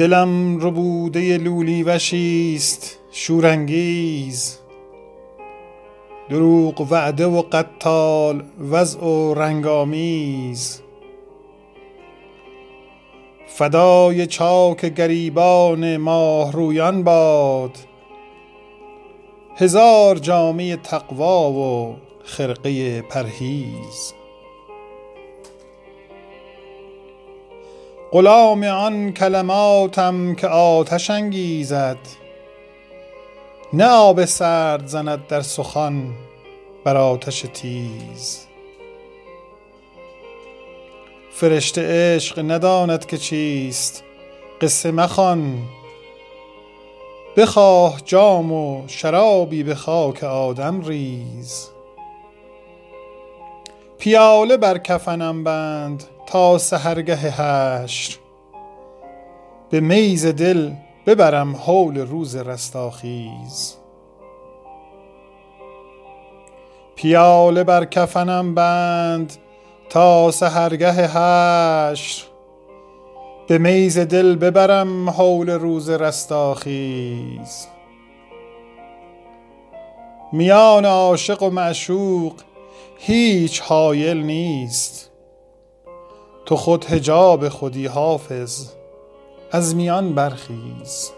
دلم 0.00 0.58
ربوده 0.66 1.38
لولی 1.38 1.82
وشیست 1.82 2.98
شورانگیز. 3.12 4.58
دروغ 6.28 6.86
وعده 6.90 7.26
و 7.26 7.42
قتال 7.52 8.42
وضع 8.70 9.00
و 9.00 9.34
رنگ 9.34 9.66
آمیز. 9.66 10.80
فدای 13.46 14.26
چاک 14.26 14.84
گریبان 14.86 15.96
ماه 15.96 16.52
رویان 16.52 17.02
باد. 17.02 17.78
هزار 19.56 20.18
جامه 20.18 20.76
تقوا 20.76 21.50
و 21.50 21.96
خرقه 22.24 23.02
پرهیز. 23.02 24.14
غلام 28.12 28.64
آن 28.64 29.12
کلماتم 29.12 30.34
که 30.34 30.46
آتش 30.48 31.10
انگیزد. 31.10 31.98
نه 33.72 33.86
آب 33.86 34.24
سرد 34.24 34.86
زند 34.86 35.26
در 35.26 35.40
سخن 35.40 36.02
بر 36.84 36.96
آتش 36.96 37.40
تیز. 37.40 38.46
فرشته 41.30 42.14
عشق 42.14 42.50
نداند 42.50 43.06
که 43.06 43.18
چیست 43.18 44.04
قصه 44.60 44.90
مخوان. 44.90 45.62
بخواه 47.36 48.00
جام 48.04 48.52
و 48.52 48.84
شرابی 48.86 49.62
به 49.62 49.74
خاک 49.74 50.24
آدم 50.24 50.80
ریز. 50.84 51.68
پیاله 53.98 54.56
بر 54.56 54.78
کفنم 54.78 55.44
بند 55.44 56.04
تا 56.30 56.58
سحرگه 56.58 57.16
حشر. 57.16 58.18
به 59.70 59.80
میز 59.80 60.26
دل 60.26 60.70
ببرم 61.06 61.54
هول 61.54 61.98
روز 61.98 62.36
رستاخیز. 62.36 63.76
پیاله 66.94 67.64
بر 67.64 67.84
کفنم 67.84 68.54
بند 68.54 69.32
تا 69.88 70.30
سحرگه 70.30 70.92
حشر. 70.92 72.24
به 73.48 73.58
میز 73.58 73.98
دل 73.98 74.36
ببرم 74.36 75.08
هول 75.08 75.50
روز 75.50 75.90
رستاخیز. 75.90 77.66
میان 80.32 80.84
عاشق 80.84 81.42
و 81.42 81.50
معشوق 81.50 82.32
هیچ 82.98 83.60
حایل 83.60 84.22
نیست. 84.22 85.09
تو 86.50 86.56
خود 86.56 86.84
حجاب 86.84 87.48
خودی 87.48 87.86
حافظ 87.86 88.68
از 89.52 89.76
میان 89.76 90.14
برخیز. 90.14 91.10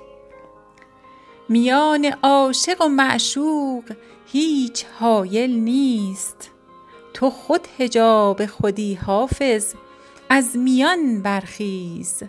میان 1.49 2.15
عاشق 2.23 2.83
و 2.83 2.89
معشوق 2.89 3.85
هیچ 4.27 4.85
حایل 5.01 5.51
نیست. 5.51 6.51
تو 7.15 7.31
خود 7.31 7.61
حجاب 7.79 8.47
خودی 8.47 8.95
حافظ 8.95 9.75
از 10.29 10.57
میان 10.57 11.23
برخیز. 11.23 12.23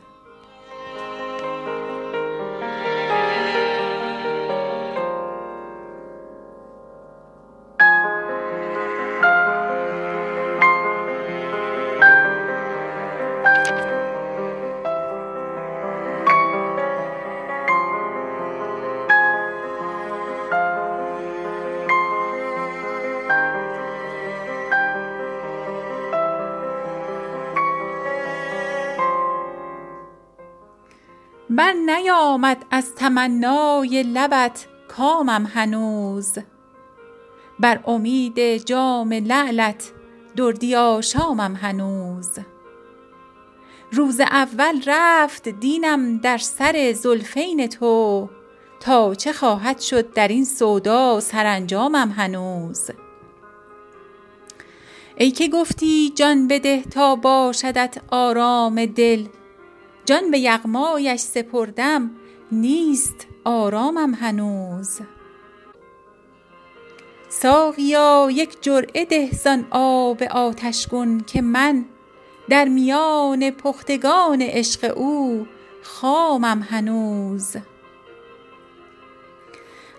بر 31.55 31.73
نیامد 31.73 32.65
از 32.71 32.95
تمنای 32.95 34.03
لبت 34.03 34.67
کامم 34.87 35.51
هنوز. 35.53 36.37
بر 37.59 37.79
امید 37.85 38.57
جام 38.57 39.13
لعلت 39.13 39.91
دردی 40.35 40.75
آشامم 40.75 41.55
هنوز. 41.61 42.29
روز 43.91 44.19
اول 44.19 44.81
رفت 44.85 45.49
دینم 45.49 46.17
در 46.17 46.37
سر 46.37 46.93
زلفین 46.95 47.67
تو 47.67 48.29
تا 48.79 49.15
چه 49.15 49.33
خواهد 49.33 49.79
شد 49.79 50.13
در 50.13 50.27
این 50.27 50.45
سودا 50.45 51.19
سرانجامم 51.19 52.13
هنوز. 52.17 52.91
ای 55.17 55.31
که 55.31 55.47
گفتی 55.47 56.09
جان 56.09 56.47
بده 56.47 56.81
تا 56.81 57.15
باشدت 57.15 57.97
آرام 58.11 58.85
دل 58.85 59.25
جان 60.05 60.31
به 60.31 60.39
یغمایش 60.39 61.19
سپردم 61.19 62.11
نیست 62.51 63.27
آرامم 63.43 64.13
هنوز. 64.13 64.99
ساقیا 67.29 68.27
یک 68.31 68.61
جرعه 68.61 69.05
ده 69.05 69.29
زان 69.31 69.65
آب 69.71 70.23
آتشگون 70.23 71.19
که 71.19 71.41
من 71.41 71.85
در 72.49 72.65
میان 72.65 73.51
پختگان 73.51 74.41
عشق 74.41 74.93
او 74.97 75.47
خامم 75.81 76.67
هنوز. 76.69 77.55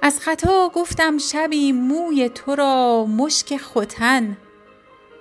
از 0.03 0.21
خطا 0.21 0.71
گفتم 0.75 1.19
شبی 1.19 1.73
موی 1.73 2.29
تو 2.29 2.55
را 2.55 3.07
مشک 3.07 3.57
ختن 3.57 4.37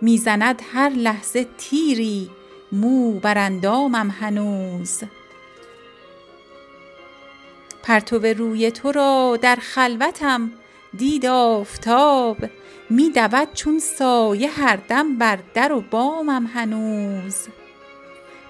می 0.01 0.17
زند 0.17 0.61
هر 0.73 0.89
لحظه 0.89 1.47
تیری 1.57 2.29
مو 2.73 3.19
بر 3.19 3.37
اندامم 3.37 4.15
هنوز. 4.19 5.03
پرتو 7.83 8.19
روی 8.19 8.71
تو 8.71 8.91
را 8.91 9.37
در 9.41 9.55
خلوتم 9.55 10.51
دید 10.97 11.25
آفتاب 11.25 12.37
می 12.89 13.09
دود 13.09 13.53
چون 13.53 13.79
سایه 13.79 14.49
هر 14.49 14.75
دم 14.75 15.17
بر 15.17 15.39
در 15.53 15.71
و 15.71 15.81
بامم 15.81 16.49
هنوز. 16.53 17.47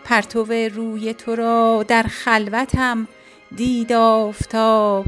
پرتو 0.03 0.43
روی 0.75 1.13
تو 1.13 1.35
را 1.35 1.85
در 1.87 2.03
خلوتم 2.03 3.07
دید 3.55 3.93
آفتاب 3.93 5.05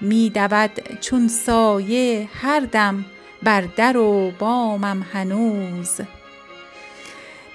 می 0.00 0.30
دود 0.30 0.98
چون 1.00 1.28
سایه 1.28 2.28
هر 2.32 2.60
دم 2.60 3.04
بر 3.42 3.60
در 3.60 3.96
و 3.96 4.30
بامم 4.38 5.06
هنوز. 5.12 6.00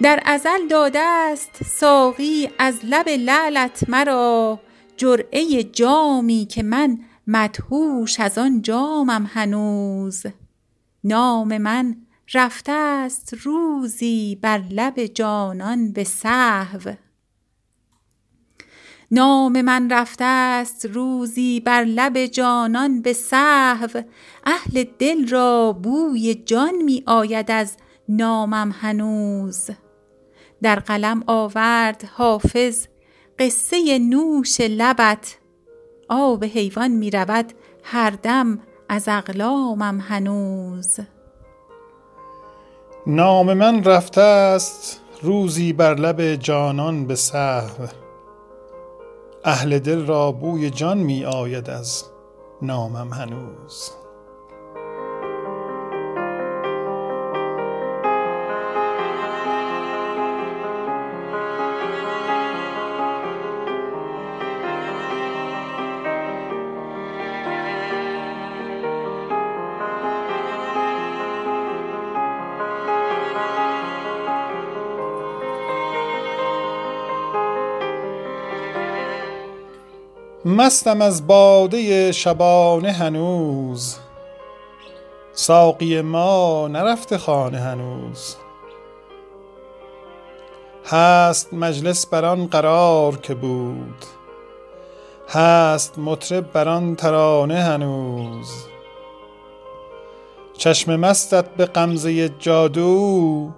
در 0.02 0.20
ازل 0.26 0.68
داده 0.70 1.36
ست 1.36 1.64
ساقی 1.64 2.50
از 2.60 2.80
لب 2.84 3.10
لعلت 3.10 3.90
مرا 3.90 4.60
جرعه 4.98 5.64
جامی 5.64 6.46
که 6.46 6.64
من 6.64 7.00
مدهوش 7.28 8.20
از 8.20 8.38
آن 8.38 8.62
جامم 8.62 9.30
هنوز. 9.34 10.24
نام 11.04 11.58
من 11.58 11.96
رفته 12.34 13.10
ست 13.10 13.34
روزی 13.34 14.40
بر 14.42 14.58
لب 14.58 15.06
جانان 22.26 23.02
به 23.02 23.14
سهو. 23.14 24.02
اهل 24.46 24.84
دل 25.00 25.28
را 25.28 25.74
بوی 25.84 26.36
جان 26.36 26.76
می 26.76 27.04
آید 27.06 27.52
از 27.52 27.78
نامم 28.10 28.76
هنوز. 28.82 29.70
در 30.62 30.76
قلم 30.76 31.24
آورد 31.28 32.04
حافظ 32.14 32.88
قصه 33.40 34.00
نوش 34.00 34.62
لبت. 34.62 35.38
آب 36.10 36.44
حیوان 36.44 36.92
می 36.92 37.12
رود 37.12 37.54
هر 37.84 38.10
دم 38.10 38.60
از 38.90 39.08
اقلامم 39.08 40.00
هنوز. 40.00 41.00
نام 43.08 43.54
من 43.54 43.84
رفته 43.84 44.58
ست 44.58 45.02
روزی 45.22 45.74
بر 45.74 45.94
لب 45.94 46.36
جانان 46.36 47.06
به 47.08 47.16
سهو 47.16 47.88
اهل 49.46 49.80
دل 49.80 50.06
را 50.06 50.32
بوی 50.32 50.70
جان 50.70 50.98
می 50.98 51.26
آید 51.26 51.70
از 51.70 52.04
نامم 52.62 53.14
هنوز. 53.14 53.92
مستم 80.52 81.02
از 81.02 81.28
باده 81.28 82.12
شبانه 82.12 82.92
هنوز. 82.92 83.98
ساقی 85.34 86.02
ما 86.02 86.68
نرفته 86.68 87.18
خانه 87.18 87.60
هنوز. 87.60 88.36
هست 90.86 91.54
مجلس 91.54 92.06
بران 92.06 92.48
قرار 92.48 93.18
که 93.18 93.36
بود. 93.36 94.06
هست 95.30 96.00
مطرب 96.00 96.52
بران 96.52 96.96
ترانه 96.96 97.60
هنوز. 97.64 98.66
چشم 100.58 100.96
مستت 100.96 101.50
به 101.50 101.66
غمزه 101.66 102.30
جادو 102.30 103.52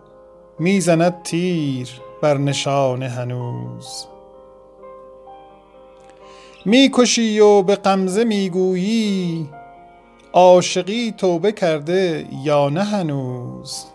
می‌زند 0.59 1.23
تیر 1.23 1.89
بر 2.21 2.37
نشانه 2.37 3.09
هنوز. 3.09 4.07
می‌کشی 6.65 7.39
و 7.39 7.61
به 7.61 7.75
غمزه 7.75 8.23
می‌گویی 8.23 9.49
عاشقی 10.33 11.13
توبه 11.17 11.51
کرده 11.51 12.25
یا 12.43 12.69
نه 12.69 12.83
هنوز؟ 12.83 13.85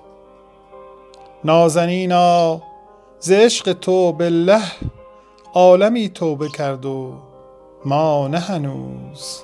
نازنینا 1.45 2.61
ز 3.21 3.33
عشق 3.33 3.73
تو 3.73 4.13
بالله 4.13 4.63
عالمی 5.55 6.09
توبه 6.09 6.49
کرد 6.49 6.87
و 6.87 7.15
ما 7.85 8.29
نه 8.29 8.39
هنوز. 8.39 9.43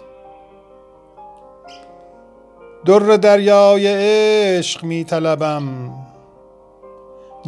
در 2.87 2.99
دریای 2.99 3.87
عشق 3.87 4.85
می 4.85 5.05
طلبم 5.05 5.91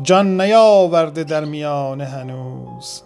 جان 0.02 0.40
نیاورده 0.40 1.25
در 1.25 1.44
میانه 1.44 2.05
هنوز. 2.05 3.02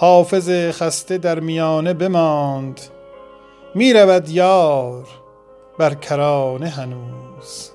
حافظ 0.00 0.50
خسته 0.50 1.18
در 1.18 1.40
میانه 1.40 1.94
بماند. 1.94 2.80
می 3.74 3.92
رود 3.92 4.28
یار 4.28 5.08
بر 5.78 5.94
کرانه 5.94 6.68
هنوز. 6.68 7.70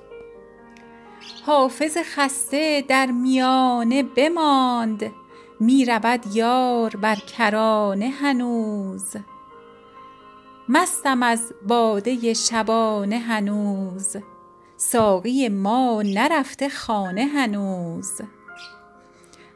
حافظ 1.46 1.96
خسته 2.16 2.84
در 2.88 3.06
میانه 3.06 4.02
بماند. 4.02 5.12
می 5.60 5.84
رود 5.84 6.20
یار 6.34 6.90
بر 6.90 7.14
کرانه 7.14 8.08
هنوز. 8.08 9.16
مستم 10.68 11.22
از 11.22 11.52
باده 11.68 12.34
شبانه 12.34 13.18
هنوز. 13.18 14.16
ساقی 14.76 15.48
ما 15.48 16.02
نرفته 16.02 16.68
خانه 16.68 17.24
هنوز. 17.24 18.20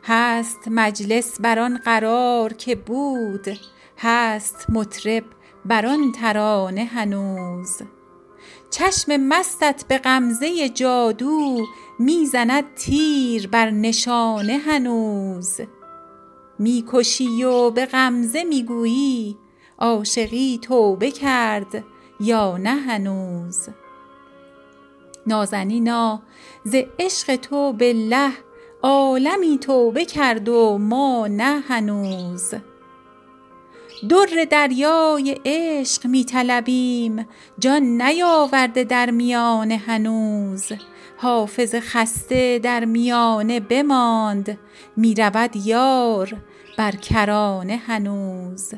هست 0.08 0.58
مجلس 0.66 1.40
بر 1.40 1.58
آن 1.58 1.76
قرار 1.76 2.52
که 2.52 2.75
بود 2.75 3.58
هست 3.99 4.66
مطرب 4.69 5.25
بر 5.64 5.87
آن 5.87 6.12
ترانه 6.12 6.84
هنوز. 6.84 7.82
چشم 8.70 9.16
مستت 9.16 9.84
به 9.88 9.99
غمزه 9.99 10.69
جادو 10.69 11.66
می 11.99 12.26
زند 12.26 12.75
تیر 12.75 13.49
بر 13.49 13.70
نشانه 13.70 14.58
هنوز. 14.58 15.60
می 16.58 16.84
کشی 16.93 17.44
و 17.44 17.70
به 17.70 17.87
غمزه 17.87 18.44
می 18.44 18.64
گویی 18.64 19.37
عاشقی 19.78 20.58
توبه 20.62 21.10
کرد 21.10 21.84
یا 22.20 22.56
نه 22.56 22.75
هنوز. 22.75 23.69
نازنینا 25.26 26.22
ز 26.64 26.75
عشق 26.99 27.37
تو 27.37 27.72
بالله 27.72 28.32
عالمی 28.83 29.59
توبه 29.59 30.05
کرد 30.05 30.49
و 30.49 30.79
ما 30.79 31.27
نه 31.27 31.61
هنوز. 31.69 32.55
در 34.09 34.45
دریای 34.51 35.41
عشق 35.45 36.07
می 36.07 36.25
طلبیم 36.25 37.29
جان 37.59 37.83
نیاورده 38.03 38.85
در 38.85 39.11
میانه 39.11 39.77
هنوز. 39.77 40.73
حافظ 41.17 41.75
خسته 41.75 42.59
در 42.59 42.85
میانه 42.85 43.61
بماند 43.61 44.59
می 44.97 45.15
رود 45.15 45.57
یار 45.57 46.37
بر 46.79 46.93
کرانه 46.93 47.77
هنوز. 47.77 48.75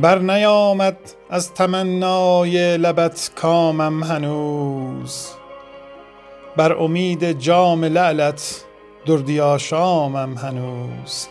بر 0.00 0.18
نیامد 0.18 0.98
از 1.30 1.54
تمنای 1.54 2.76
لبت 2.76 3.30
کامم 3.36 4.02
هنوز. 4.02 5.28
بر 6.56 6.72
امید 6.72 7.32
جام 7.32 7.84
لعلت 7.84 8.64
دردی 9.06 9.40
آشامم 9.40 10.34
هنوز. 10.34 11.26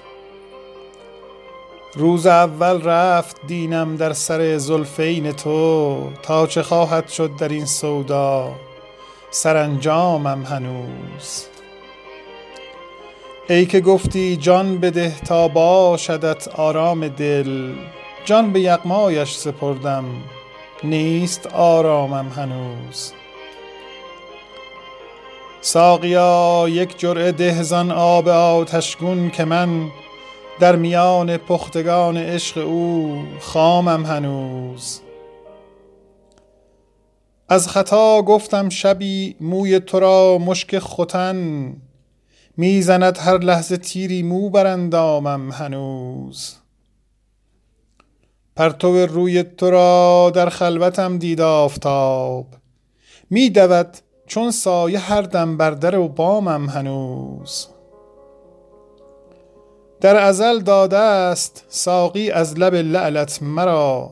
روز 1.95 2.27
اول 2.27 2.81
رفت 2.81 3.47
دینم 3.47 3.95
در 3.95 4.13
سر 4.13 4.57
زلفین 4.57 5.31
تو. 5.31 5.97
تا 6.23 6.47
چه 6.47 6.63
خواهد 6.63 7.07
شد 7.07 7.31
در 7.39 7.49
این 7.49 7.65
سودا؟ 7.65 8.51
سرانجامم 9.31 10.43
هنوز. 10.43 11.45
ای 13.49 13.65
که 13.65 13.79
گفتی 13.79 14.37
جان 14.37 14.77
بده 14.77 15.15
تا 15.27 15.47
باشدت 15.47 16.47
آرام 16.47 17.07
دل 17.07 17.73
جان 18.29 18.53
به 18.53 18.59
یغمایش 18.59 19.35
سپردم 19.35 20.05
نیست 20.83 21.47
آرامم 21.47 22.29
هنوز. 22.29 23.11
ساقیا 25.61 26.65
یک 26.69 26.99
جرعه 26.99 27.31
ده 27.31 27.63
زان 27.63 27.91
آب 27.91 28.27
آتشگون 28.27 29.29
که 29.29 29.45
من 29.45 29.89
در 30.59 30.75
میان 30.75 31.37
پختگان 31.37 32.17
عشق 32.17 32.57
او 32.67 33.23
خامم 33.39 34.05
هنوز. 34.05 35.01
از 37.49 37.67
خطا 37.67 38.21
گفتم 38.21 38.69
شبی 38.69 39.35
موی 39.41 39.79
تو 39.79 39.99
را 39.99 40.37
مشک 40.37 40.79
ختن 40.79 41.73
می‌زند 42.57 43.17
هر 43.17 43.37
لحظه 43.37 43.77
تیری 43.77 44.23
مو 44.23 44.49
بر 44.49 44.67
اندامم 44.67 45.51
هنوز. 45.51 46.58
پرتو 48.59 49.05
روی 49.05 49.43
تو 49.43 49.69
را 49.69 50.31
در 50.35 50.49
خلوتم 50.49 51.17
دید 51.17 51.41
آفتاب. 51.41 52.45
می 53.29 53.49
دود 53.49 53.97
چون 54.27 54.51
سایه 54.51 54.99
هر 54.99 55.21
دم 55.21 55.57
بر 55.57 55.71
در 55.71 55.97
و 55.97 56.07
بامم 56.07 56.69
هنوز. 56.69 57.67
در 60.01 60.15
ازل 60.15 60.59
داده 60.59 60.97
است 60.97 61.65
ساقی 61.69 62.31
از 62.31 62.59
لب 62.59 62.75
لعلت 62.75 63.43
مرا. 63.43 64.11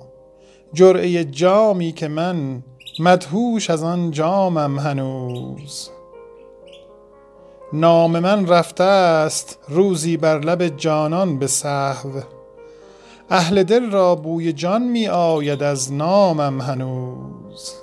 جرعه 0.73 1.23
جامی 1.23 1.91
که 1.91 2.07
من 2.07 2.63
مدهوش 2.99 3.69
از 3.69 3.83
آن 3.83 4.11
جامم 4.11 4.79
هنوز. 4.79 5.89
نام 7.73 8.19
من 8.19 8.47
رفته 8.47 8.83
است 8.83 9.59
روزی 9.69 10.17
بر 10.17 10.39
لب 10.39 10.67
جانان 10.67 11.39
به 11.39 11.47
سهو. 11.47 12.37
اهل 13.29 13.63
دل 13.63 13.91
را 13.91 14.15
بوی 14.15 14.53
جان 14.53 14.81
می 14.81 15.07
آید 15.07 15.63
از 15.63 15.93
نامم 15.93 16.62
هنوز. 16.62 17.74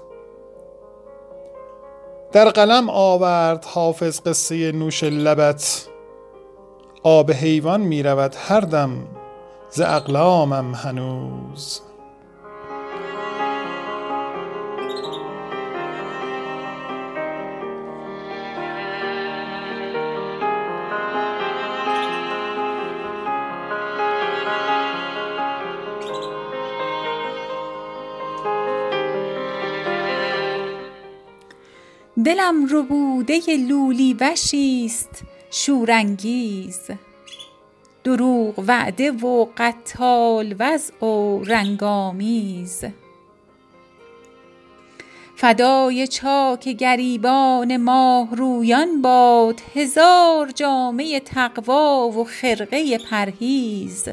در 2.33 2.51
قلم 2.51 2.91
آورد 2.91 3.65
حافظ 3.65 4.21
قصه 4.21 4.73
نوش 4.73 5.05
لبت. 5.05 5.87
آب 7.03 7.31
حیوان 7.31 7.81
می 7.81 8.03
رود 8.03 8.35
هر 8.39 8.61
دم 8.61 9.07
ز 9.71 9.81
اقلامم 9.81 10.75
هنوز. 10.75 11.81
دلم 32.25 32.67
ربوده 32.71 33.41
لولی 33.69 34.17
وشی 34.21 34.83
است 34.87 35.23
شورانگیز. 35.51 36.81
دروغ 38.05 38.65
وعده 38.67 39.11
و 39.11 39.47
قتال 39.57 40.55
وضع 40.59 41.05
و 41.05 41.43
رنگ 41.45 41.83
آمیز 41.83 42.85
فدای 45.37 46.07
چاک 46.07 46.69
گریبان 46.69 47.77
ماه 47.77 48.37
رویان 48.37 49.03
باد 49.03 49.61
هزار 49.75 50.51
جامه 50.51 51.21
تقوا 51.21 52.09
و 52.09 52.25
خرقه 52.25 52.99
پرهیز. 52.99 54.09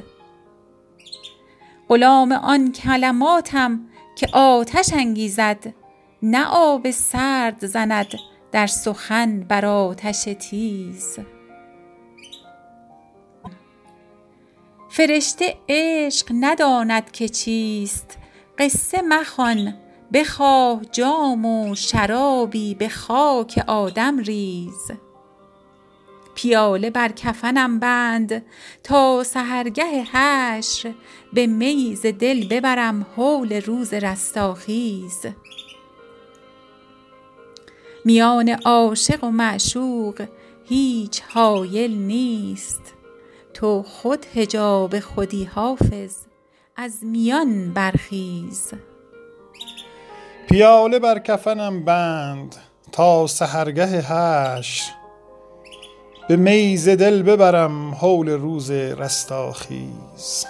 غلام 1.89 2.31
آن 2.31 2.71
کلماتم 2.71 3.79
که 4.15 4.27
آتش 4.33 4.93
انگیزد 4.93 5.80
نه 6.23 6.45
آب 6.45 6.91
سرد 6.91 7.65
زند 7.65 8.07
در 8.51 8.67
سخن 8.67 9.39
بر 9.39 9.65
آتش 9.65 10.23
تیز. 10.23 11.19
فرشته 14.89 15.57
عشق 15.69 16.31
نداند 16.39 17.11
که 17.11 17.29
چیست 17.29 18.17
قصه 18.57 19.01
مخوان 19.01 19.73
بخواه 20.13 20.81
جام 20.91 21.45
و 21.45 21.75
شرابی 21.75 22.75
به 22.75 22.89
خاک 22.89 23.63
آدم 23.67 24.17
ریز. 24.19 24.91
پیاله 26.35 26.89
بر 26.89 27.11
کفنم 27.11 27.79
بند 27.79 28.45
تا 28.83 29.23
سحرگه 29.23 30.03
حشر 30.03 30.93
به 31.33 31.47
می 31.47 31.95
ز 31.95 32.05
دل 32.05 32.47
ببرم 32.47 33.05
هول 33.17 33.61
روز 33.61 33.93
رستاخیز. 33.93 35.25
میان 38.05 38.49
عاشق 38.65 39.23
و 39.23 39.31
معشوق 39.31 40.25
هیچ 40.65 41.21
حایل 41.29 41.97
نیست. 41.97 42.81
تو 43.53 43.83
خود 43.83 44.25
حجاب 44.25 44.99
خودی 44.99 45.43
حافظ 45.43 46.15
از 46.75 47.03
میان 47.03 47.73
برخیز. 47.73 48.71
پیاله 50.49 50.99
بر 50.99 51.19
کفنم 51.19 51.85
بند 51.85 52.55
تا 52.91 53.27
سحرگه 53.27 53.85
حشر. 53.85 54.91
به 56.27 56.35
می 56.35 56.77
ز 56.77 56.89
دل 56.89 57.23
ببرم 57.23 57.93
هول 57.93 58.29
روز 58.29 58.71
رستاخیز. 58.71 60.45